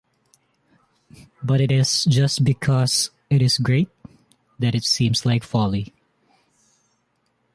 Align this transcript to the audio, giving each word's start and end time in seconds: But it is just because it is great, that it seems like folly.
But 1.43 1.61
it 1.61 1.71
is 1.71 2.05
just 2.05 2.43
because 2.43 3.11
it 3.29 3.39
is 3.43 3.59
great, 3.59 3.87
that 4.57 4.73
it 4.73 4.83
seems 4.83 5.27
like 5.27 5.43
folly. 5.43 5.93